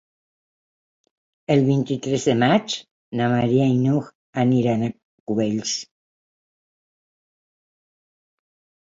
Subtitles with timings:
[1.55, 2.77] El vint-i-tres de maig
[3.19, 4.09] na Maria i n'Hug
[4.45, 5.75] aniran a Cubells.